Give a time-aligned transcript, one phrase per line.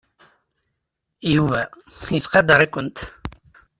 [1.35, 1.61] Yuba
[2.13, 2.97] yettqadar-ikent.